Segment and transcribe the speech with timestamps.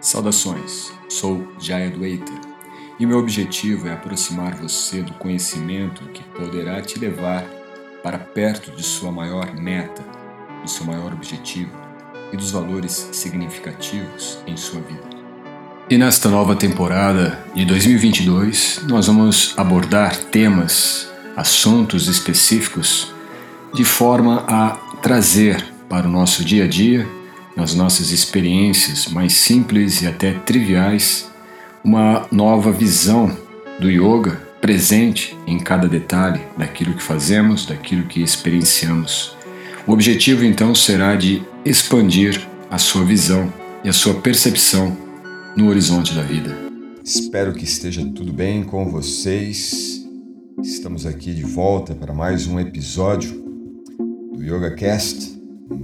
[0.00, 2.38] Saudações, sou Jaya Dueiter
[3.00, 7.44] e meu objetivo é aproximar você do conhecimento que poderá te levar
[8.02, 10.04] para perto de sua maior meta,
[10.62, 11.70] do seu maior objetivo
[12.32, 15.02] e dos valores significativos em sua vida.
[15.90, 23.12] E nesta nova temporada de 2022, nós vamos abordar temas, assuntos específicos
[23.74, 27.06] de forma a trazer para o nosso dia a dia,
[27.58, 31.28] nas nossas experiências mais simples e até triviais,
[31.82, 33.36] uma nova visão
[33.80, 39.36] do yoga presente em cada detalhe daquilo que fazemos, daquilo que experienciamos.
[39.88, 43.52] O objetivo então será de expandir a sua visão
[43.82, 44.96] e a sua percepção
[45.56, 46.56] no horizonte da vida.
[47.04, 50.06] Espero que esteja tudo bem com vocês.
[50.62, 53.32] Estamos aqui de volta para mais um episódio
[54.32, 55.36] do Yoga Cast,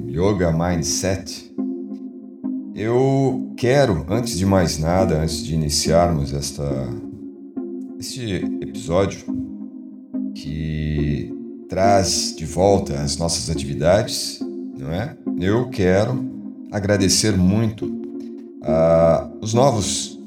[0.09, 1.54] Yoga Mindset.
[2.75, 6.65] Eu quero, antes de mais nada, antes de iniciarmos esta
[8.01, 9.25] este episódio
[10.35, 11.33] que
[11.69, 14.41] traz de volta as nossas atividades,
[14.77, 15.17] não é?
[15.41, 16.29] Eu quero
[16.73, 17.89] agradecer muito
[18.65, 20.19] a os novos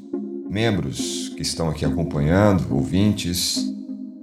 [0.48, 3.62] membros que estão aqui acompanhando, ouvintes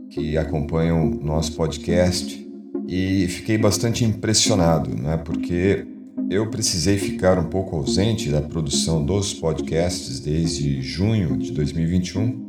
[0.10, 2.44] que acompanham o nosso podcast
[2.88, 5.16] e fiquei bastante impressionado, é?
[5.16, 5.86] Porque
[6.30, 12.45] eu precisei ficar um pouco ausente da produção dos podcasts desde junho de 2021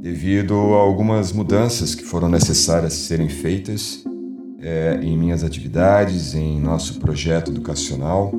[0.00, 4.02] devido a algumas mudanças que foram necessárias serem feitas
[4.58, 8.32] é, em minhas atividades, em nosso projeto educacional.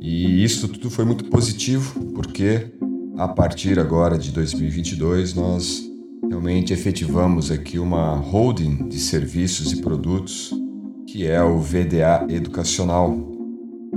[0.00, 2.66] E isso tudo foi muito positivo, porque
[3.16, 5.82] a partir agora de 2022 nós
[6.28, 10.52] realmente efetivamos aqui uma holding de serviços e produtos
[11.06, 13.37] que é o VDA Educacional,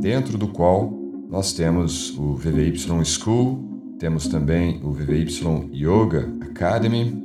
[0.01, 0.91] dentro do qual
[1.29, 7.23] nós temos o VVY School, temos também o VVY Yoga Academy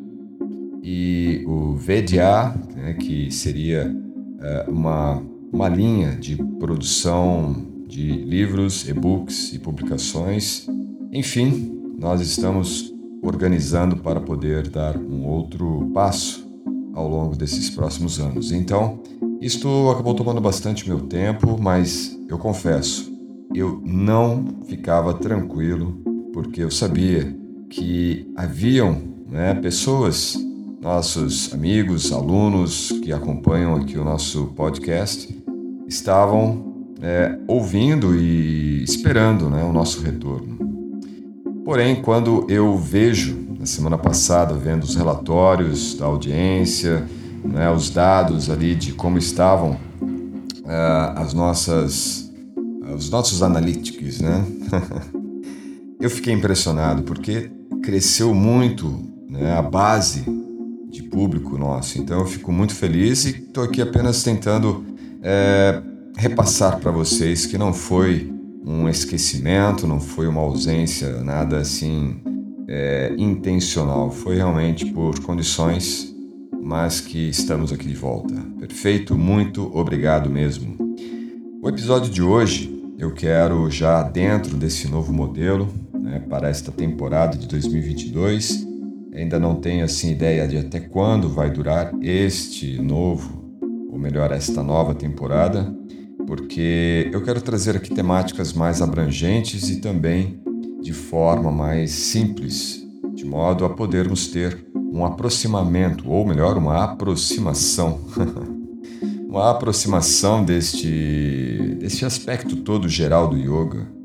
[0.82, 7.56] e o VDA, né, que seria uh, uma, uma linha de produção
[7.88, 10.66] de livros, e-books e publicações.
[11.10, 12.92] Enfim, nós estamos
[13.22, 16.47] organizando para poder dar um outro passo
[16.92, 18.53] ao longo desses próximos anos.
[18.53, 19.00] Então,
[19.41, 23.12] isto acabou tomando bastante meu tempo, mas eu confesso,
[23.54, 26.00] eu não ficava tranquilo
[26.32, 27.34] porque eu sabia
[27.70, 30.36] que haviam né, pessoas,
[30.81, 35.34] nossos amigos, alunos que acompanham aqui o nosso podcast,
[35.86, 36.66] estavam
[37.00, 40.56] é, ouvindo e esperando né, o nosso retorno.
[41.65, 47.04] Porém, quando eu vejo, na semana passada, vendo os relatórios da audiência,
[47.44, 49.76] né, os dados ali de como estavam
[50.66, 52.31] uh, as nossas,
[52.94, 54.44] os nossos analytics, né?
[55.99, 57.50] Eu fiquei impressionado porque
[57.82, 59.00] cresceu muito
[59.31, 60.25] né, a base
[60.91, 61.99] de público nosso.
[61.99, 64.84] Então eu fico muito feliz e estou aqui apenas tentando
[65.22, 65.82] é,
[66.16, 68.33] repassar para vocês que não foi
[68.65, 72.21] um esquecimento, não foi uma ausência, nada assim
[72.69, 74.10] é, intencional.
[74.10, 76.15] Foi realmente por condições,
[76.66, 78.34] mas que estamos aqui de volta.
[78.59, 79.16] Perfeito?
[79.16, 80.77] Muito obrigado mesmo.
[81.62, 87.38] O episódio de hoje eu quero já dentro desse novo modelo né, para esta temporada
[87.38, 88.66] de 2022.
[89.15, 93.44] Ainda não tenho assim ideia de até quando vai durar este novo,
[93.88, 95.72] ou melhor, esta nova temporada,
[96.27, 100.41] porque eu quero trazer aqui temáticas mais abrangentes e também
[100.83, 102.84] de forma mais simples,
[103.15, 104.66] de modo a podermos ter
[104.97, 108.01] um aproximamento, ou melhor, uma aproximação.
[109.29, 113.97] uma aproximação deste, deste aspecto todo geral do yoga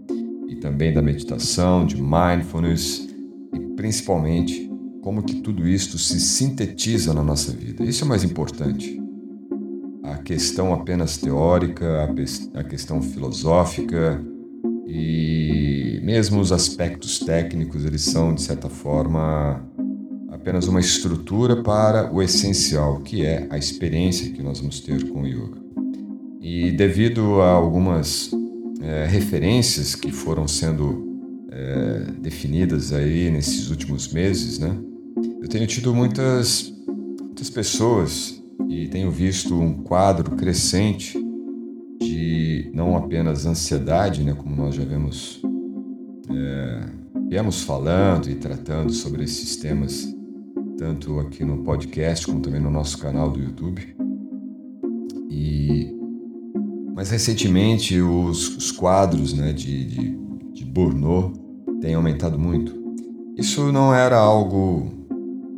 [0.62, 3.07] também da meditação, de mindfulness
[3.53, 4.72] e principalmente
[5.02, 7.84] como que tudo isto se sintetiza na nossa vida.
[7.84, 9.02] Isso é mais importante.
[10.03, 12.08] A questão apenas teórica,
[12.53, 14.23] a questão filosófica
[14.88, 19.66] e mesmo os aspectos técnicos, eles são de certa forma
[20.41, 25.22] apenas uma estrutura para o essencial, que é a experiência que nós vamos ter com
[25.22, 25.61] o yoga.
[26.41, 28.32] E devido a algumas
[28.82, 34.76] é, referências que foram sendo é, definidas aí nesses últimos meses, né?
[35.40, 41.23] Eu tenho tido muitas, muitas pessoas e tenho visto um quadro crescente
[42.02, 45.40] de não apenas ansiedade, né, como nós já vemos,
[46.32, 46.85] é,
[47.29, 50.11] viemos falando e tratando sobre esses temas,
[50.81, 53.95] tanto aqui no podcast como também no nosso canal do YouTube.
[55.29, 55.95] E
[56.95, 60.17] mas recentemente os, os quadros né, de, de,
[60.51, 60.66] de
[61.79, 62.73] tem aumentado muito.
[63.37, 64.91] Isso não era algo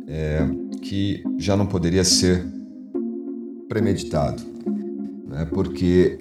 [0.06, 0.46] é,
[0.82, 2.46] que já não poderia ser
[3.66, 4.42] premeditado,
[5.26, 5.46] né?
[5.46, 6.18] porque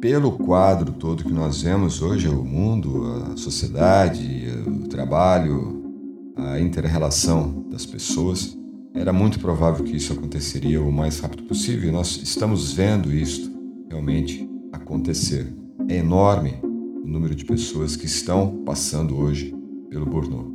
[0.00, 7.59] pelo quadro todo que nós vemos hoje, o mundo, a sociedade, o trabalho, a inter-relação
[7.70, 8.58] das pessoas,
[8.92, 13.50] era muito provável que isso aconteceria o mais rápido possível e nós estamos vendo isso
[13.88, 15.54] realmente acontecer.
[15.88, 19.54] É enorme o número de pessoas que estão passando hoje
[19.88, 20.50] pelo burnout.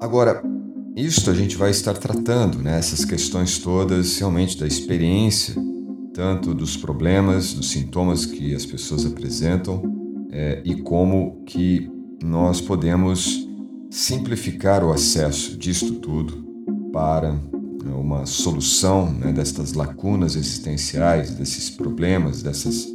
[0.00, 0.42] Agora,
[0.96, 5.54] isto a gente vai estar tratando, né, essas questões todas realmente da experiência,
[6.14, 9.82] tanto dos problemas, dos sintomas que as pessoas apresentam
[10.30, 11.90] é, e como que
[12.22, 13.49] nós podemos
[13.90, 16.48] simplificar o acesso disto tudo
[16.92, 22.86] para né, uma solução né, destas lacunas existenciais, desses problemas, dessas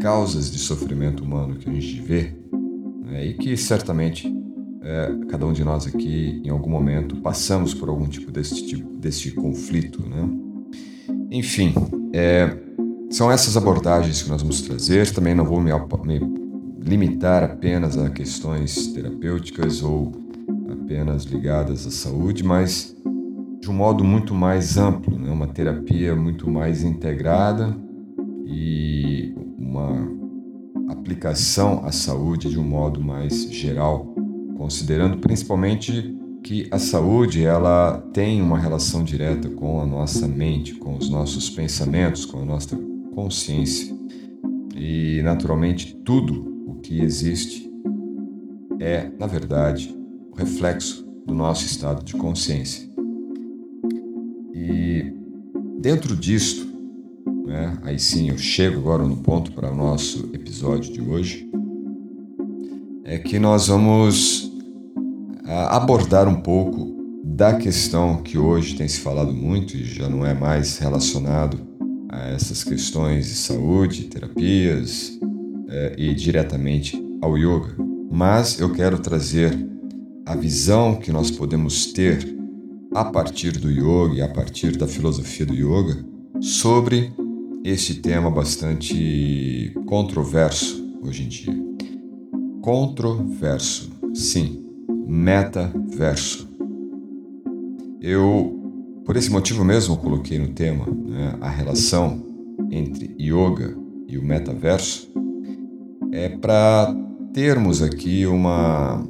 [0.00, 2.34] causas de sofrimento humano que a gente vê
[3.04, 4.28] né, e que certamente
[4.82, 8.96] é, cada um de nós aqui, em algum momento, passamos por algum tipo desse, tipo,
[8.98, 10.02] desse conflito.
[10.06, 10.28] Né?
[11.30, 11.72] Enfim,
[12.12, 12.54] é,
[13.08, 15.10] são essas abordagens que nós vamos trazer.
[15.12, 15.70] Também não vou me,
[16.04, 16.20] me
[16.82, 20.23] limitar apenas a questões terapêuticas ou
[20.74, 22.94] apenas ligadas à saúde, mas
[23.60, 25.30] de um modo muito mais amplo, né?
[25.30, 27.74] uma terapia muito mais integrada
[28.46, 30.06] e uma
[30.90, 34.14] aplicação à saúde de um modo mais geral
[34.56, 40.96] considerando principalmente que a saúde ela tem uma relação direta com a nossa mente, com
[40.96, 42.76] os nossos pensamentos, com a nossa
[43.14, 43.94] consciência.
[44.76, 47.70] E naturalmente tudo o que existe
[48.80, 49.94] é, na verdade,
[50.36, 52.88] reflexo do nosso estado de consciência.
[54.54, 55.12] E
[55.80, 56.66] dentro disto,
[57.46, 61.50] né, aí sim eu chego agora no ponto para o nosso episódio de hoje,
[63.04, 64.50] é que nós vamos
[65.68, 70.32] abordar um pouco da questão que hoje tem se falado muito e já não é
[70.32, 71.58] mais relacionado
[72.08, 75.18] a essas questões de saúde, terapias
[75.68, 77.74] é, e diretamente ao yoga.
[78.10, 79.73] Mas eu quero trazer
[80.26, 82.36] a visão que nós podemos ter
[82.94, 86.04] a partir do yoga e a partir da filosofia do yoga
[86.40, 87.12] sobre
[87.64, 91.64] este tema bastante controverso hoje em dia.
[92.62, 94.64] Controverso, sim
[95.06, 96.48] metaverso.
[98.00, 102.24] Eu, por esse motivo mesmo, coloquei no tema né, a relação
[102.70, 103.76] entre yoga
[104.08, 105.10] e o metaverso,
[106.12, 106.94] é para
[107.32, 109.06] termos aqui uma,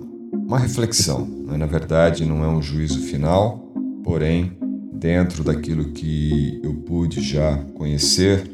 [0.46, 1.26] uma reflexão.
[1.26, 1.56] Né?
[1.56, 4.52] Na verdade, não é um juízo final, porém,
[4.92, 8.48] dentro daquilo que eu pude já conhecer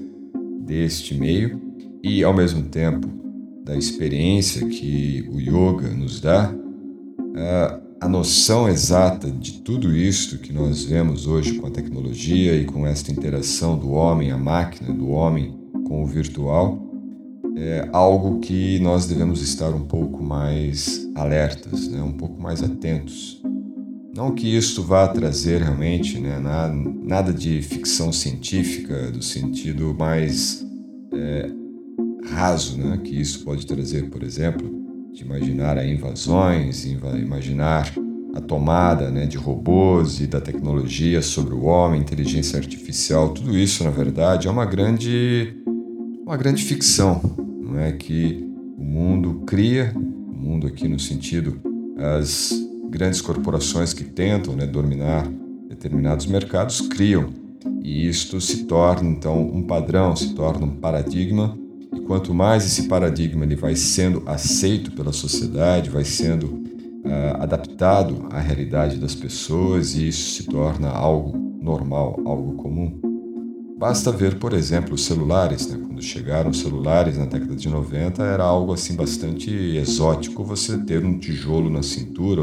[0.61, 1.61] deste meio
[2.03, 3.09] e, ao mesmo tempo,
[3.65, 6.53] da experiência que o yoga nos dá,
[8.01, 12.87] a noção exata de tudo isto que nós vemos hoje com a tecnologia e com
[12.87, 15.55] esta interação do homem à máquina, do homem
[15.87, 16.90] com o virtual,
[17.61, 22.03] é algo que nós devemos estar um pouco mais alertas, né?
[22.03, 23.43] um pouco mais atentos.
[24.17, 26.41] Não que isto vá trazer realmente né,
[27.03, 30.67] nada, de ficção científica, do sentido mais
[31.13, 31.51] é,
[32.31, 34.69] raso né, que isso pode trazer, por exemplo,
[35.13, 37.93] de imaginar invasões, imaginar
[38.35, 43.85] a tomada né, de robôs e da tecnologia sobre o homem, inteligência artificial, tudo isso,
[43.85, 45.55] na verdade, é uma grande,
[46.25, 47.21] uma grande ficção,
[47.71, 48.45] não é que
[48.77, 51.61] o mundo cria, o mundo aqui no sentido
[51.97, 52.53] as
[52.89, 55.29] grandes corporações que tentam né, dominar
[55.69, 57.31] determinados mercados criam
[57.83, 61.57] e isto se torna então um padrão, se torna um paradigma
[61.95, 68.27] e quanto mais esse paradigma ele vai sendo aceito pela sociedade, vai sendo uh, adaptado
[68.31, 73.10] à realidade das pessoas e isso se torna algo normal, algo comum.
[73.81, 75.67] Basta ver, por exemplo, os celulares.
[75.67, 75.79] Né?
[75.83, 81.03] Quando chegaram os celulares na década de 90, era algo assim bastante exótico você ter
[81.03, 82.43] um tijolo na cintura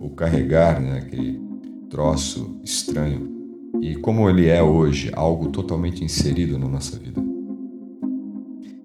[0.00, 1.40] ou carregar né, aquele
[1.88, 3.30] troço estranho.
[3.80, 7.20] E como ele é hoje, algo totalmente inserido na nossa vida.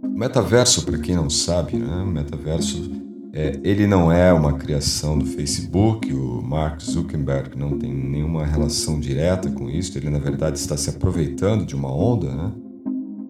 [0.03, 2.03] O metaverso, para quem não sabe, né?
[2.03, 2.91] o metaverso
[3.39, 8.99] é, ele não é uma criação do Facebook, o Mark Zuckerberg não tem nenhuma relação
[8.99, 12.51] direta com isso, ele na verdade está se aproveitando de uma onda, né?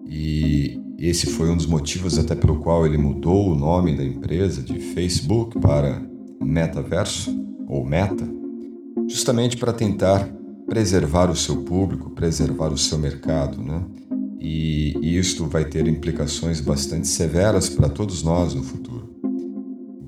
[0.06, 4.62] E esse foi um dos motivos até pelo qual ele mudou o nome da empresa
[4.62, 6.00] de Facebook para
[6.42, 7.30] Metaverso
[7.68, 8.26] ou Meta,
[9.10, 10.26] justamente para tentar
[10.66, 13.84] preservar o seu público, preservar o seu mercado, né?
[14.40, 18.97] e isto vai ter implicações bastante severas para todos nós no futuro.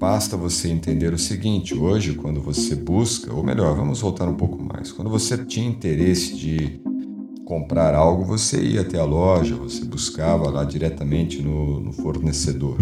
[0.00, 4.60] Basta você entender o seguinte: hoje, quando você busca, ou melhor, vamos voltar um pouco
[4.62, 6.80] mais, quando você tinha interesse de
[7.44, 12.78] comprar algo, você ia até a loja, você buscava lá diretamente no, no fornecedor.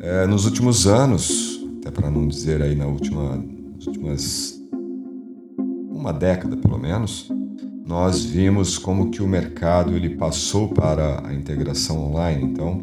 [0.00, 3.36] É, nos últimos anos, até para não dizer aí na última,
[3.74, 4.60] nas últimas
[5.90, 7.30] uma década pelo menos,
[7.86, 12.44] nós vimos como que o mercado ele passou para a integração online.
[12.44, 12.82] Então,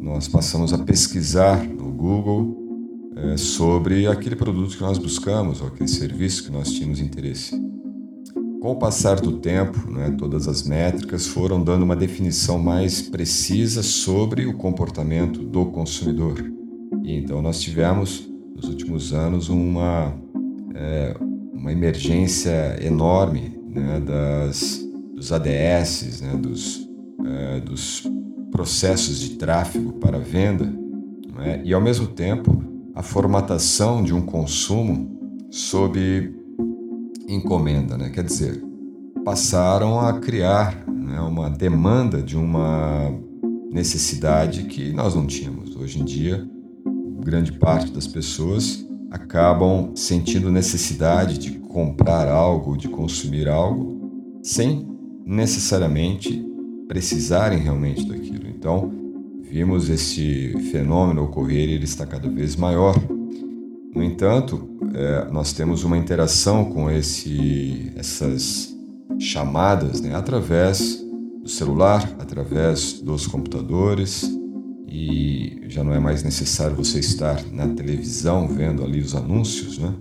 [0.00, 2.64] nós passamos a pesquisar Google
[3.16, 7.58] é, sobre aquele produto que nós buscamos ou aquele serviço que nós tínhamos interesse.
[8.60, 13.82] Com o passar do tempo, né, todas as métricas foram dando uma definição mais precisa
[13.82, 16.42] sobre o comportamento do consumidor.
[17.02, 20.14] E então nós tivemos, nos últimos anos, uma,
[20.74, 21.14] é,
[21.52, 24.82] uma emergência enorme né, das,
[25.14, 26.88] dos ADS, né, dos,
[27.22, 28.10] é, dos
[28.50, 30.72] processos de tráfego para venda,
[31.44, 35.10] né, e ao mesmo tempo a formatação de um consumo
[35.50, 36.34] sob
[37.28, 38.10] encomenda, né?
[38.10, 38.62] quer dizer,
[39.24, 43.12] passaram a criar né, uma demanda de uma
[43.70, 45.76] necessidade que nós não tínhamos.
[45.76, 46.48] Hoje em dia,
[47.20, 54.86] grande parte das pessoas acabam sentindo necessidade de comprar algo, de consumir algo, sem
[55.26, 56.44] necessariamente
[56.86, 58.48] precisarem realmente daquilo.
[58.48, 59.03] Então,
[59.54, 63.00] vimos esse fenômeno ocorrer e ele está cada vez maior.
[63.94, 68.76] No entanto, é, nós temos uma interação com esse, essas
[69.16, 71.00] chamadas né, através
[71.40, 74.28] do celular, através dos computadores,
[74.88, 79.78] e já não é mais necessário você estar na televisão vendo ali os anúncios.
[79.78, 79.94] Né?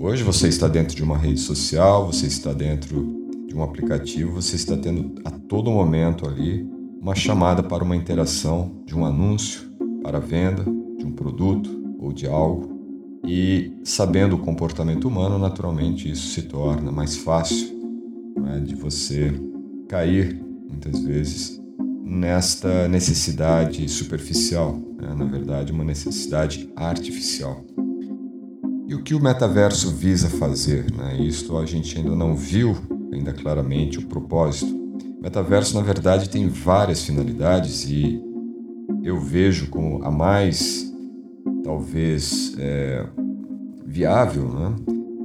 [0.00, 4.56] Hoje você está dentro de uma rede social, você está dentro de um aplicativo, você
[4.56, 9.68] está tendo a todo momento ali uma chamada para uma interação de um anúncio
[10.02, 10.64] para venda
[10.96, 12.76] de um produto ou de algo.
[13.24, 17.68] E sabendo o comportamento humano, naturalmente isso se torna mais fácil
[18.36, 19.32] né, de você
[19.88, 21.60] cair, muitas vezes,
[22.02, 27.64] nesta necessidade superficial, né, na verdade, uma necessidade artificial.
[28.86, 30.90] E o que o metaverso visa fazer?
[30.90, 31.20] Né?
[31.20, 32.76] Isto a gente ainda não viu
[33.12, 34.77] ainda claramente o propósito.
[35.20, 38.22] Metaverso, na verdade, tem várias finalidades e
[39.02, 40.92] eu vejo como a mais
[41.64, 43.06] talvez é,
[43.84, 44.74] viável, né?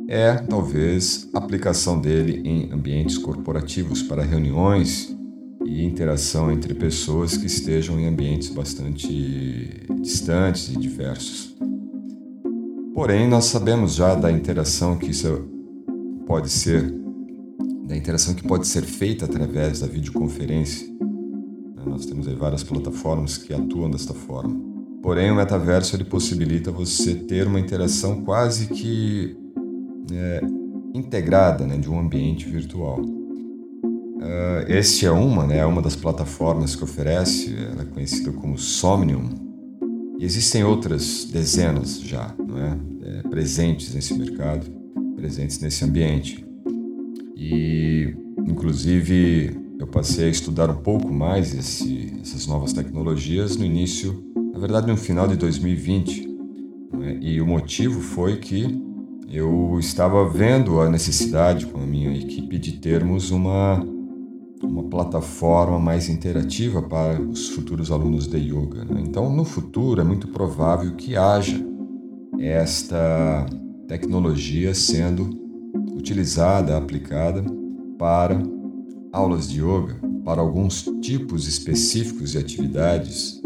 [0.07, 5.15] é talvez a aplicação dele em ambientes corporativos para reuniões
[5.65, 11.55] e interação entre pessoas que estejam em ambientes bastante distantes e diversos.
[12.93, 15.49] Porém, nós sabemos já da interação que isso
[16.27, 16.93] pode ser,
[17.85, 20.87] da interação que pode ser feita através da videoconferência.
[21.85, 24.59] Nós temos aí várias plataformas que atuam desta forma.
[25.01, 29.35] Porém, o metaverso ele possibilita você ter uma interação quase que
[30.11, 30.41] é,
[30.93, 33.01] integrada né, de um ambiente virtual.
[33.01, 38.57] Uh, este é uma, né, é uma das plataformas que oferece, ela é conhecida como
[38.57, 39.29] Somnium.
[40.17, 42.77] E existem outras dezenas já, não é?
[43.03, 44.65] é presentes nesse mercado,
[45.17, 46.42] presentes nesse ambiente.
[47.51, 48.15] E,
[48.47, 54.23] inclusive, eu passei a estudar um pouco mais esse, essas novas tecnologias no início
[54.53, 56.29] na verdade no final de 2020.
[56.93, 57.17] Né?
[57.19, 58.79] E o motivo foi que
[59.29, 63.83] eu estava vendo a necessidade com a minha equipe de termos uma,
[64.61, 68.85] uma plataforma mais interativa para os futuros alunos de yoga.
[68.85, 69.03] Né?
[69.05, 71.59] Então, no futuro, é muito provável que haja
[72.39, 73.45] esta
[73.87, 75.42] tecnologia sendo
[76.03, 77.41] utilizada, aplicada
[77.97, 78.37] para
[79.13, 79.95] aulas de yoga,
[80.25, 83.41] para alguns tipos específicos de atividades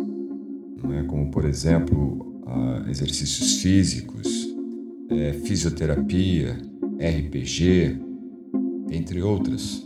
[0.83, 2.25] né, como por exemplo
[2.89, 4.55] exercícios físicos,
[5.09, 6.57] é, fisioterapia,
[6.97, 7.99] RPG,
[8.89, 9.85] entre outras.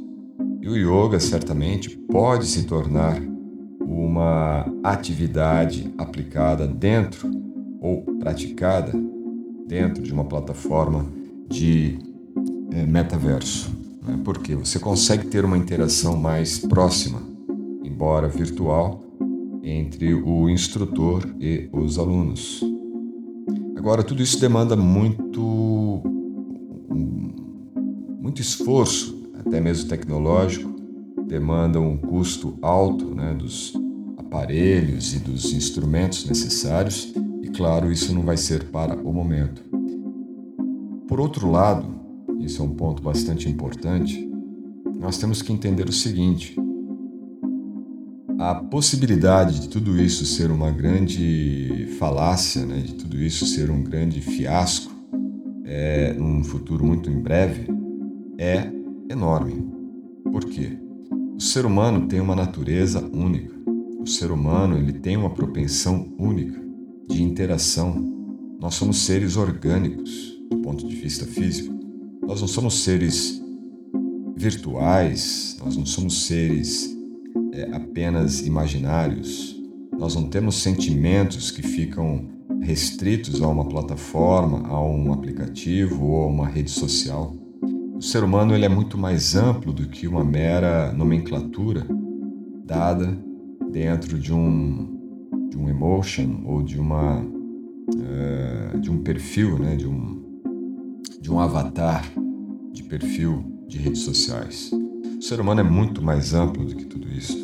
[0.62, 3.20] E o yoga certamente pode se tornar
[3.82, 7.30] uma atividade aplicada dentro
[7.82, 8.94] ou praticada
[9.68, 11.06] dentro de uma plataforma
[11.50, 12.11] de
[12.72, 13.70] é, metaverso.
[14.02, 14.20] Né?
[14.24, 17.22] Porque você consegue ter uma interação mais próxima,
[17.84, 19.04] embora virtual,
[19.64, 22.64] entre o instrutor e os alunos.
[23.78, 26.02] Agora, tudo isso demanda muito,
[28.20, 30.70] muito esforço, até mesmo tecnológico,
[31.28, 33.74] demanda um custo alto né, dos
[34.18, 39.64] aparelhos e dos instrumentos necessários, e claro, isso não vai ser para o momento.
[41.08, 42.01] Por outro lado,
[42.46, 44.30] isso é um ponto bastante importante,
[45.00, 46.56] nós temos que entender o seguinte:
[48.40, 53.84] a possibilidade de tudo isso ser uma grande falácia, né, de tudo isso ser um
[53.84, 54.92] grande fiasco,
[55.66, 57.68] é, num futuro muito em breve,
[58.38, 58.72] é
[59.10, 59.64] enorme.
[60.32, 60.78] Por quê?
[61.36, 63.54] O ser humano tem uma natureza única.
[64.00, 66.60] O ser humano ele tem uma propensão única
[67.10, 67.96] de interação.
[68.60, 71.74] Nós somos seres orgânicos do ponto de vista físico.
[72.32, 73.44] Nós não somos seres
[74.38, 76.98] virtuais, nós não somos seres
[77.52, 79.62] é, apenas imaginários.
[80.00, 82.24] Nós não temos sentimentos que ficam
[82.62, 87.36] restritos a uma plataforma, a um aplicativo ou a uma rede social.
[87.96, 91.86] O ser humano ele é muito mais amplo do que uma mera nomenclatura
[92.64, 93.14] dada
[93.70, 99.86] dentro de um de um emotion ou de uma uh, de um perfil, né, de
[99.86, 100.11] um
[101.22, 102.12] de um avatar
[102.74, 104.72] de perfil de redes sociais.
[105.18, 107.38] O ser humano é muito mais amplo do que tudo isso.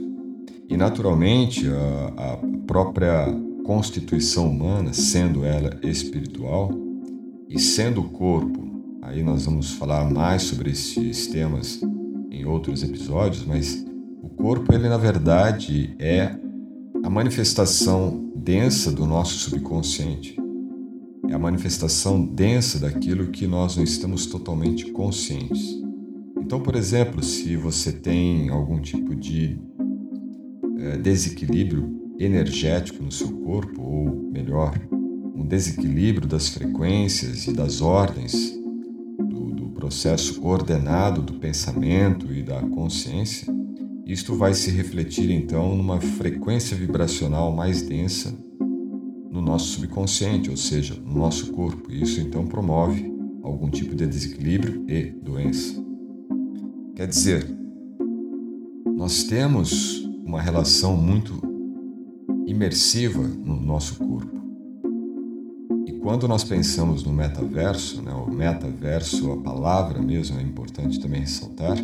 [0.68, 3.28] E, naturalmente, a, a própria
[3.64, 6.72] constituição humana, sendo ela espiritual
[7.48, 8.68] e sendo o corpo,
[9.02, 11.80] aí nós vamos falar mais sobre esses temas
[12.32, 13.86] em outros episódios, mas
[14.22, 16.36] o corpo, ele na verdade é
[17.04, 20.47] a manifestação densa do nosso subconsciente.
[21.30, 25.78] É a manifestação densa daquilo que nós não estamos totalmente conscientes.
[26.40, 29.60] Então, por exemplo, se você tem algum tipo de
[30.80, 34.80] é, desequilíbrio energético no seu corpo, ou melhor,
[35.36, 38.58] um desequilíbrio das frequências e das ordens
[39.18, 43.54] do, do processo ordenado do pensamento e da consciência,
[44.06, 48.34] isto vai se refletir então numa frequência vibracional mais densa
[49.38, 51.92] no nosso subconsciente, ou seja, no nosso corpo.
[51.92, 53.14] E isso então promove
[53.44, 55.84] algum tipo de desequilíbrio e doença.
[56.96, 57.48] Quer dizer,
[58.96, 61.40] nós temos uma relação muito
[62.48, 64.36] imersiva no nosso corpo.
[65.86, 71.22] E quando nós pensamos no metaverso, né, o metaverso, a palavra mesmo é importante também
[71.22, 71.78] ressaltar,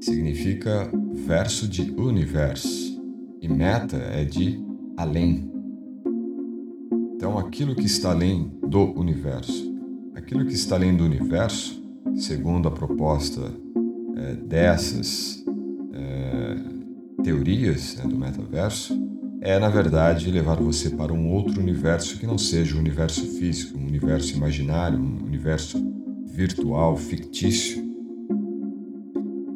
[0.00, 3.00] significa verso de universo
[3.40, 4.60] e meta é de
[4.96, 5.59] além.
[7.20, 9.70] Então, aquilo que está além do universo,
[10.14, 11.78] aquilo que está além do universo,
[12.14, 13.42] segundo a proposta
[14.16, 15.44] é, dessas
[15.92, 18.98] é, teorias né, do metaverso
[19.42, 23.78] é, na verdade, levar você para um outro universo que não seja o universo físico,
[23.78, 25.78] um universo imaginário, um universo
[26.24, 27.84] virtual, fictício.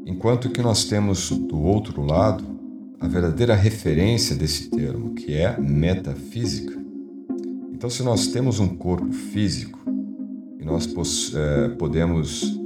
[0.04, 2.44] Enquanto que nós temos do outro lado
[3.00, 6.73] a verdadeira referência desse termo, que é metafísica.
[7.84, 9.78] Então, se nós temos um corpo físico
[10.58, 10.88] e nós
[11.34, 12.58] é, podemos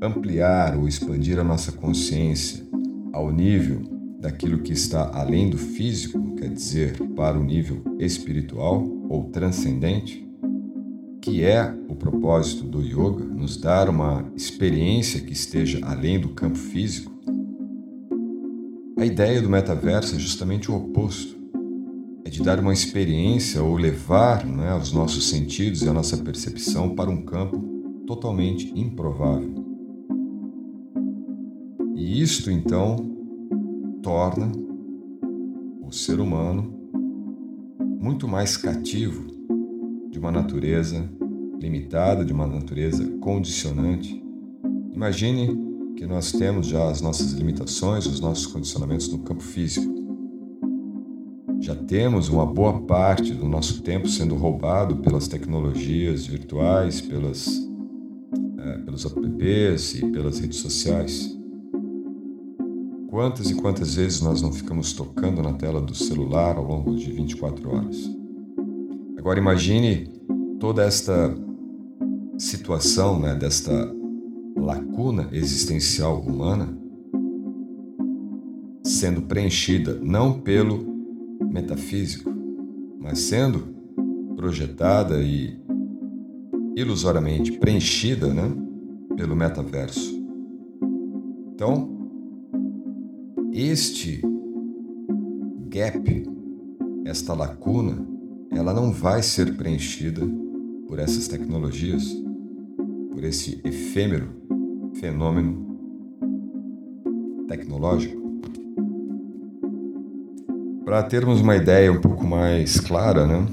[0.00, 2.66] ampliar ou expandir a nossa consciência
[3.12, 3.82] ao nível
[4.18, 10.26] daquilo que está além do físico, quer dizer, para o nível espiritual ou transcendente,
[11.20, 16.56] que é o propósito do yoga, nos dar uma experiência que esteja além do campo
[16.56, 17.12] físico,
[18.96, 21.41] a ideia do metaverso é justamente o oposto.
[22.32, 27.10] De dar uma experiência ou levar né, os nossos sentidos e a nossa percepção para
[27.10, 27.58] um campo
[28.06, 29.52] totalmente improvável.
[31.94, 32.96] E isto então
[34.02, 34.50] torna
[35.82, 36.72] o ser humano
[38.00, 39.26] muito mais cativo
[40.10, 41.06] de uma natureza
[41.60, 44.24] limitada, de uma natureza condicionante.
[44.90, 49.91] Imagine que nós temos já as nossas limitações, os nossos condicionamentos no campo físico.
[51.62, 57.46] Já temos uma boa parte do nosso tempo sendo roubado pelas tecnologias virtuais, pelas,
[58.58, 61.38] é, pelos apps e pelas redes sociais.
[63.08, 67.12] Quantas e quantas vezes nós não ficamos tocando na tela do celular ao longo de
[67.12, 68.10] 24 horas?
[69.16, 70.08] Agora imagine
[70.58, 71.32] toda esta
[72.38, 73.70] situação, né, desta
[74.56, 76.76] lacuna existencial humana
[78.84, 80.91] sendo preenchida não pelo
[81.52, 82.32] metafísico,
[82.98, 83.60] mas sendo
[84.34, 85.60] projetada e
[86.74, 88.50] ilusoriamente preenchida, né,
[89.14, 90.20] pelo metaverso.
[91.54, 91.90] Então,
[93.52, 94.22] este
[95.68, 96.30] gap,
[97.04, 98.06] esta lacuna,
[98.50, 100.22] ela não vai ser preenchida
[100.88, 102.04] por essas tecnologias,
[103.10, 104.30] por esse efêmero
[104.94, 105.78] fenômeno
[107.46, 108.21] tecnológico.
[110.92, 113.46] Para termos uma ideia um pouco mais clara, né?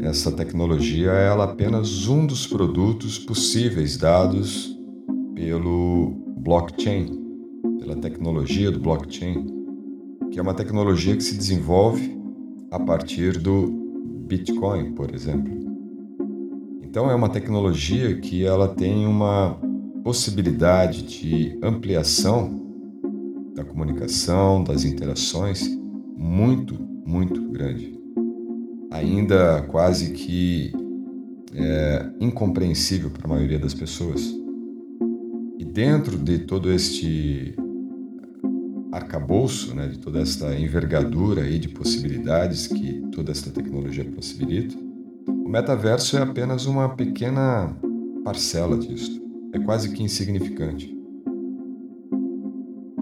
[0.00, 4.74] Essa tecnologia é apenas um dos produtos possíveis dados
[5.34, 7.22] pelo blockchain,
[7.78, 9.46] pela tecnologia do blockchain.
[10.32, 12.18] que é uma tecnologia que se desenvolve
[12.70, 13.66] a partir do
[14.26, 15.52] Bitcoin, por exemplo.
[16.82, 19.60] Então é uma tecnologia que ela tem uma
[20.02, 22.58] possibilidade de ampliação
[23.54, 25.76] da comunicação, das interações
[26.16, 27.96] muito, muito grande.
[28.90, 30.72] Ainda quase que
[31.54, 34.34] é, incompreensível para a maioria das pessoas.
[35.58, 37.54] E dentro de todo este
[38.92, 44.76] arcabouço, né, de toda esta envergadura aí de possibilidades que toda esta tecnologia possibilita,
[45.28, 47.76] o metaverso é apenas uma pequena
[48.24, 49.22] parcela disso.
[49.52, 50.95] É quase que insignificante.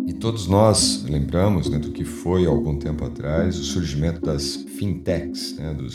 [0.06, 5.56] E todos nós lembramos né, do que foi algum tempo atrás o surgimento das fintechs,
[5.56, 5.94] né, dos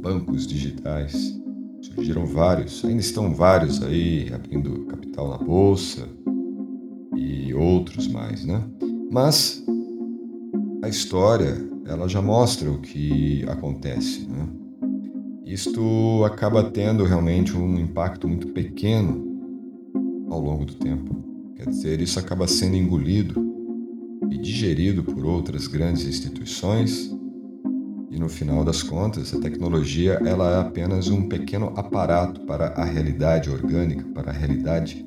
[0.00, 1.38] bancos digitais.
[1.82, 6.08] Surgiram vários, ainda estão vários aí abrindo capital na bolsa
[7.16, 8.62] e outros mais, né?
[9.10, 9.62] Mas
[10.82, 14.48] a história ela já mostra o que acontece, né?
[15.44, 19.22] Isto acaba tendo realmente um impacto muito pequeno
[20.30, 21.31] ao longo do tempo.
[21.62, 23.40] Quer dizer, isso acaba sendo engolido
[24.28, 27.08] e digerido por outras grandes instituições
[28.10, 32.84] e no final das contas, a tecnologia ela é apenas um pequeno aparato para a
[32.84, 35.06] realidade orgânica, para a realidade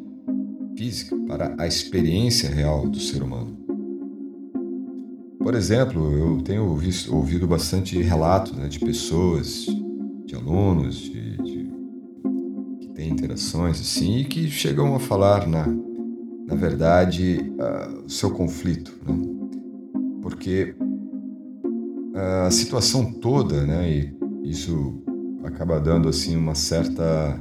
[0.77, 3.57] física, para a experiência real do ser humano.
[5.37, 9.65] Por exemplo, eu tenho visto, ouvido bastante relatos né, de pessoas,
[10.25, 11.69] de alunos, de, de,
[12.79, 15.67] que têm interações assim e que chegam a falar, na,
[16.47, 18.93] na verdade, uh, o seu conflito.
[19.05, 19.17] Né?
[20.21, 20.75] Porque
[22.15, 25.03] a situação toda, né, e isso
[25.43, 27.39] acaba dando assim uma certa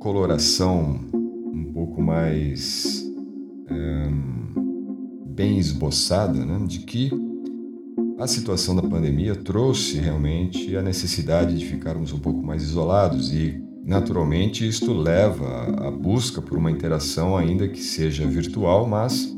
[0.00, 3.04] coloração um pouco mais
[5.34, 7.10] bem esboçada, né, de que
[8.18, 13.60] a situação da pandemia trouxe realmente a necessidade de ficarmos um pouco mais isolados e,
[13.84, 19.36] naturalmente, isto leva à busca por uma interação, ainda que seja virtual, mas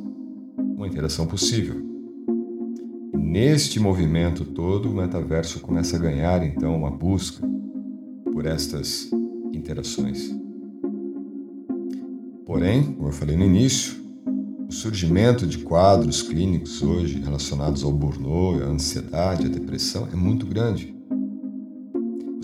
[0.57, 1.85] uma interação possível.
[3.13, 7.47] Neste movimento todo, o metaverso começa a ganhar então uma busca
[8.33, 9.11] por estas
[9.53, 10.35] interações.
[12.47, 13.97] Porém, como eu falei no início,
[14.69, 20.47] o surgimento de quadros clínicos hoje relacionados ao burnout, à ansiedade, à depressão é muito
[20.47, 20.96] grande.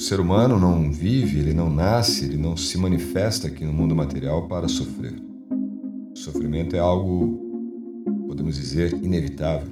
[0.03, 4.49] Ser humano não vive, ele não nasce, ele não se manifesta aqui no mundo material
[4.49, 5.15] para sofrer.
[6.12, 7.38] O sofrimento é algo,
[8.27, 9.69] podemos dizer, inevitável.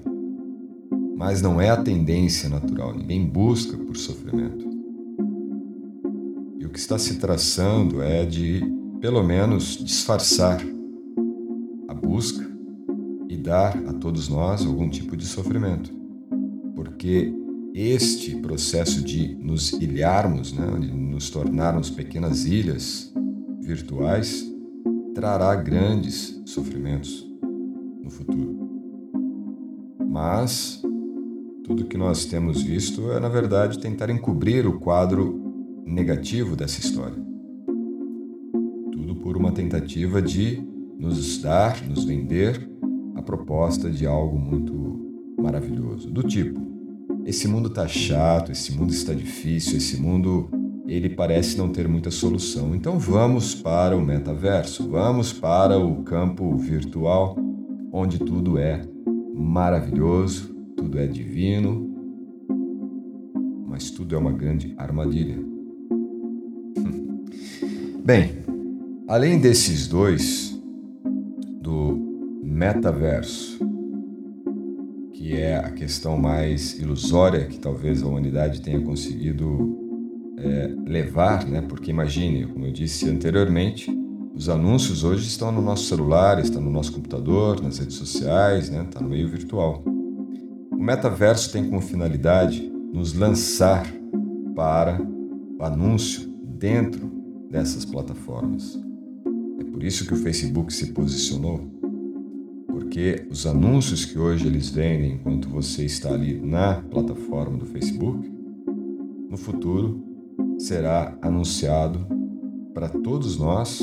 [1.16, 4.66] Mas não é a tendência natural, ninguém busca por sofrimento.
[6.58, 8.62] E o que está se traçando é de,
[9.00, 10.60] pelo menos, disfarçar
[12.10, 12.44] busca
[13.28, 15.92] e dar a todos nós algum tipo de sofrimento.
[16.74, 17.32] Porque
[17.74, 23.12] este processo de nos ilharmos, né, de nos tornarmos pequenas ilhas
[23.60, 24.44] virtuais,
[25.14, 27.28] trará grandes sofrimentos
[28.02, 28.58] no futuro.
[30.08, 30.82] Mas
[31.64, 37.16] tudo que nós temos visto é, na verdade, tentar encobrir o quadro negativo dessa história.
[38.90, 40.60] Tudo por uma tentativa de
[40.98, 42.68] nos dar, nos vender
[43.14, 46.10] a proposta de algo muito maravilhoso.
[46.10, 46.69] Do tipo,
[47.24, 50.48] esse mundo está chato, esse mundo está difícil, esse mundo
[50.86, 52.74] ele parece não ter muita solução.
[52.74, 57.36] Então vamos para o metaverso, vamos para o campo virtual,
[57.92, 58.82] onde tudo é
[59.34, 61.88] maravilhoso, tudo é divino,
[63.68, 65.38] mas tudo é uma grande armadilha.
[68.04, 68.32] Bem,
[69.06, 70.50] além desses dois,
[72.60, 73.58] metaverso,
[75.20, 79.78] que é a questão mais ilusória que talvez a humanidade tenha conseguido
[80.38, 81.60] é, levar, né?
[81.60, 83.94] Porque imagine, como eu disse anteriormente,
[84.34, 88.82] os anúncios hoje estão no nosso celular, estão no nosso computador, nas redes sociais, né?
[88.82, 89.84] Está no meio virtual.
[90.72, 93.86] O metaverso tem como finalidade nos lançar
[94.56, 97.12] para o anúncio dentro
[97.50, 98.80] dessas plataformas.
[99.60, 101.60] É por isso que o Facebook se posicionou
[102.90, 108.28] porque os anúncios que hoje eles vendem enquanto você está ali na plataforma do Facebook,
[109.30, 110.02] no futuro
[110.58, 112.04] será anunciado
[112.74, 113.80] para todos nós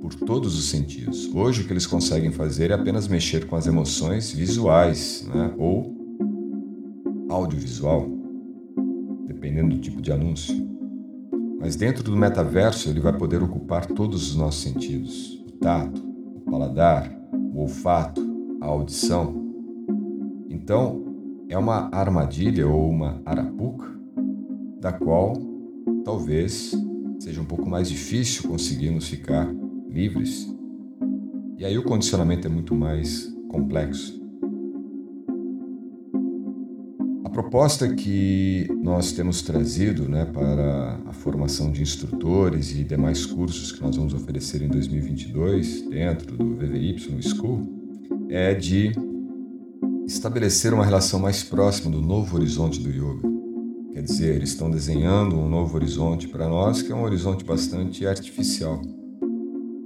[0.00, 1.30] por todos os sentidos.
[1.34, 5.52] Hoje o que eles conseguem fazer é apenas mexer com as emoções visuais né?
[5.58, 5.94] ou
[7.28, 8.08] audiovisual,
[9.26, 10.66] dependendo do tipo de anúncio.
[11.60, 16.02] Mas dentro do metaverso ele vai poder ocupar todos os nossos sentidos: o tato,
[16.36, 17.19] o paladar,
[17.52, 18.20] o olfato,
[18.60, 19.34] a audição.
[20.48, 21.04] Então,
[21.48, 23.88] é uma armadilha ou uma arapuca
[24.80, 25.34] da qual
[26.04, 26.72] talvez
[27.18, 29.48] seja um pouco mais difícil conseguirmos ficar
[29.88, 30.52] livres.
[31.58, 34.19] E aí o condicionamento é muito mais complexo.
[37.30, 43.70] A proposta que nós temos trazido né, para a formação de instrutores e demais cursos
[43.70, 48.90] que nós vamos oferecer em 2022 dentro do VVY School é de
[50.08, 53.28] estabelecer uma relação mais próxima do novo horizonte do yoga.
[53.92, 58.04] Quer dizer, eles estão desenhando um novo horizonte para nós, que é um horizonte bastante
[58.08, 58.82] artificial.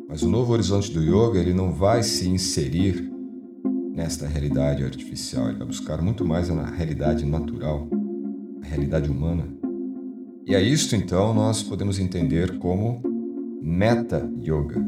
[0.08, 3.13] Mas o novo horizonte do yoga, ele não vai se inserir
[3.94, 7.88] nesta realidade artificial, ele vai buscar muito mais na realidade natural,
[8.62, 9.46] a realidade humana.
[10.46, 13.00] E a isto então nós podemos entender como
[13.62, 14.84] meta yoga,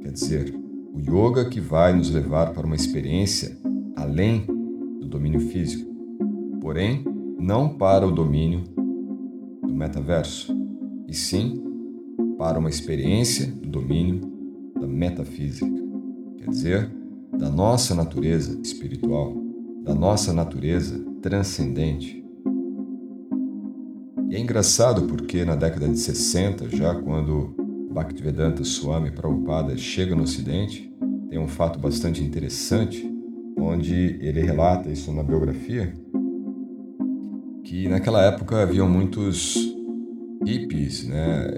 [0.00, 0.54] quer dizer,
[0.94, 3.58] o yoga que vai nos levar para uma experiência
[3.96, 4.46] além
[5.14, 5.88] domínio físico,
[6.60, 7.04] porém
[7.38, 8.64] não para o domínio
[9.62, 10.52] do metaverso,
[11.06, 11.62] e sim
[12.36, 14.20] para uma experiência do domínio
[14.80, 15.70] da metafísica,
[16.38, 16.90] quer dizer,
[17.38, 19.34] da nossa natureza espiritual,
[19.82, 22.24] da nossa natureza transcendente.
[24.28, 27.54] E é engraçado porque na década de 60, já quando
[27.92, 30.92] Bhaktivedanta Swami Prabhupada chega no Ocidente,
[31.28, 33.08] tem um fato bastante interessante
[33.56, 35.94] onde ele relata isso na biografia,
[37.62, 39.56] que naquela época haviam muitos
[40.44, 41.48] hippies, né,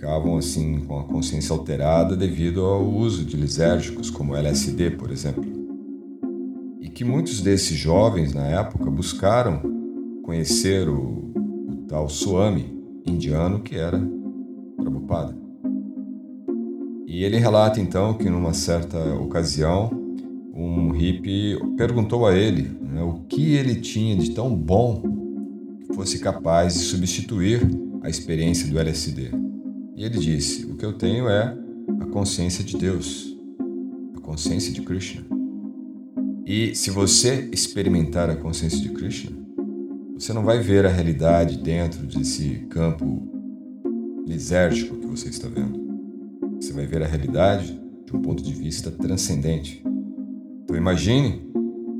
[0.00, 5.44] ficavam assim com a consciência alterada devido ao uso de lisérgicos como LSD, por exemplo.
[6.80, 9.60] E que muitos desses jovens na época buscaram
[10.22, 14.00] conhecer o, o tal Swami indiano que era
[14.74, 15.36] Prabhupada.
[17.06, 19.90] E ele relata então que numa certa ocasião
[20.54, 25.02] um hippie perguntou a ele né, o que ele tinha de tão bom
[25.86, 27.60] que fosse capaz de substituir
[28.02, 29.39] a experiência do LSD.
[30.00, 31.54] E ele disse: O que eu tenho é
[32.00, 33.36] a consciência de Deus,
[34.16, 35.22] a consciência de Krishna.
[36.46, 39.36] E se você experimentar a consciência de Krishna,
[40.14, 43.28] você não vai ver a realidade dentro desse campo
[44.26, 45.78] lisérgico que você está vendo.
[46.58, 49.84] Você vai ver a realidade de um ponto de vista transcendente.
[50.64, 51.42] Então imagine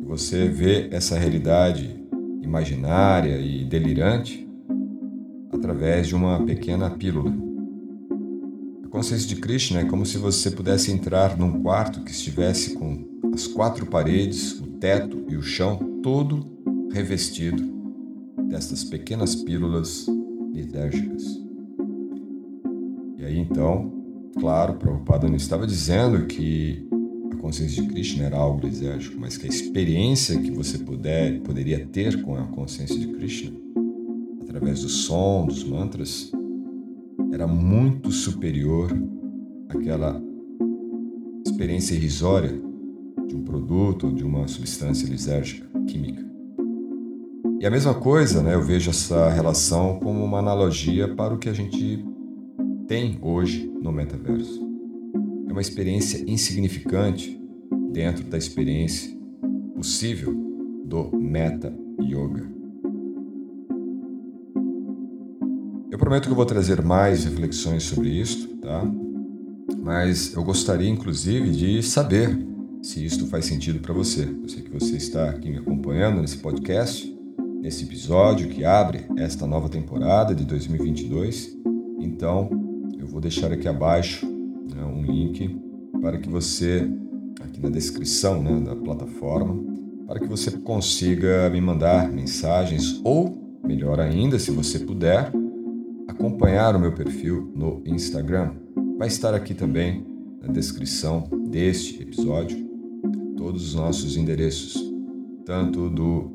[0.00, 2.02] que você vê essa realidade
[2.40, 4.48] imaginária e delirante
[5.52, 7.49] através de uma pequena pílula.
[8.90, 13.06] A consciência de Krishna é como se você pudesse entrar num quarto que estivesse com
[13.32, 16.44] as quatro paredes, o teto e o chão todo
[16.90, 17.62] revestido
[18.48, 20.08] destas pequenas pílulas
[20.52, 21.22] litérgicas.
[23.16, 23.92] E aí então,
[24.40, 26.84] claro, Prabhupada não estava dizendo que
[27.40, 32.22] consciência de Krishna era algo lisérgico, mas que a experiência que você puder, poderia ter
[32.22, 33.56] com a consciência de Krishna,
[34.42, 36.32] através do som, dos mantras,
[37.32, 38.90] era muito superior
[39.68, 40.20] àquela
[41.46, 42.60] experiência irrisória
[43.26, 46.28] de um produto ou de uma substância lisérgica, química.
[47.60, 51.48] E a mesma coisa, né, eu vejo essa relação como uma analogia para o que
[51.48, 52.04] a gente
[52.88, 54.66] tem hoje no metaverso.
[55.46, 57.40] É uma experiência insignificante
[57.92, 59.14] dentro da experiência
[59.74, 60.34] possível
[60.84, 62.59] do Meta Yoga.
[66.00, 68.82] Prometo que eu vou trazer mais reflexões sobre isso, tá?
[69.82, 72.36] Mas eu gostaria inclusive de saber
[72.82, 74.22] se isto faz sentido para você.
[74.42, 77.14] Eu sei que você está aqui me acompanhando nesse podcast,
[77.60, 81.58] nesse episódio que abre esta nova temporada de 2022.
[82.00, 82.48] Então,
[82.98, 84.26] eu vou deixar aqui abaixo
[84.74, 85.60] né, um link
[86.00, 86.90] para que você
[87.42, 89.62] aqui na descrição né, da plataforma,
[90.06, 95.30] para que você consiga me mandar mensagens ou, melhor ainda, se você puder,
[96.20, 98.52] acompanhar o meu perfil no Instagram.
[98.98, 100.06] Vai estar aqui também
[100.42, 102.68] na descrição deste episódio
[103.38, 104.78] todos os nossos endereços,
[105.46, 106.30] tanto do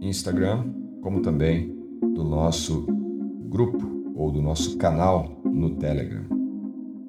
[0.00, 2.86] Instagram como também do nosso
[3.50, 6.24] grupo ou do nosso canal no Telegram.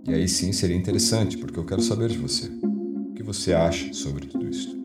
[0.05, 2.51] E aí sim seria interessante, porque eu quero saber de você
[3.15, 4.77] que você acha sobre tudo isso.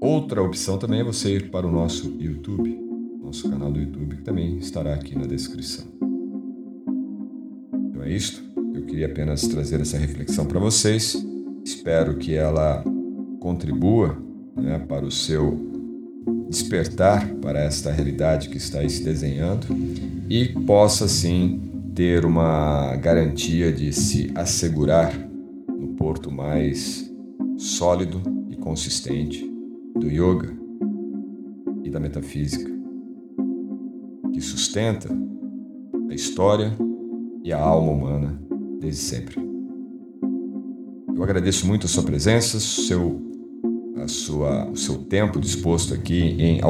[0.00, 2.80] Outra opção também é você ir para o nosso YouTube,
[3.22, 5.97] nosso canal do YouTube, que também estará aqui na descrição.
[8.08, 8.42] Isto.
[8.74, 11.14] Eu queria apenas trazer essa reflexão para vocês.
[11.62, 12.82] Espero que ela
[13.38, 14.16] contribua
[14.56, 15.58] né, para o seu
[16.48, 19.66] despertar para esta realidade que está aí se desenhando
[20.28, 21.60] e possa sim
[21.94, 25.12] ter uma garantia de se assegurar
[25.68, 27.12] no porto mais
[27.58, 29.44] sólido e consistente
[29.94, 30.50] do yoga
[31.84, 32.70] e da metafísica,
[34.32, 35.10] que sustenta
[36.08, 36.72] a história
[37.48, 38.38] e a alma humana
[38.78, 39.36] desde sempre.
[41.16, 43.22] Eu agradeço muito a sua presença, seu,
[43.96, 46.60] a sua, o seu tempo disposto aqui em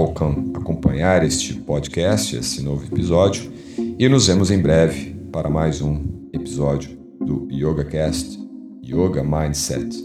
[0.55, 3.51] acompanhar este podcast, esse novo episódio,
[3.99, 6.01] e nos vemos em breve para mais um
[6.33, 8.39] episódio do YogaCast
[8.87, 9.97] Yoga Mindset.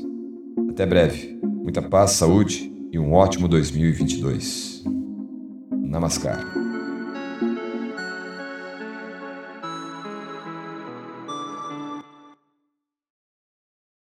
[0.72, 1.40] Até breve.
[1.44, 4.84] Muita paz, saúde e um ótimo 2022.
[5.72, 6.63] Namaskar.